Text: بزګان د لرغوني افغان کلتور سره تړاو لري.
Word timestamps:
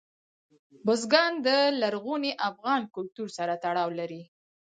بزګان 0.85 1.33
د 1.45 1.47
لرغوني 1.81 2.31
افغان 2.49 2.81
کلتور 2.95 3.27
سره 3.37 3.53
تړاو 3.63 3.89
لري. 3.99 4.21